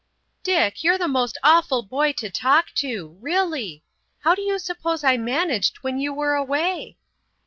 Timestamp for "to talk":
2.13-2.71